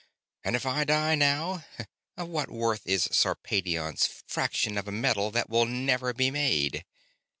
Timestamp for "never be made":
5.67-6.85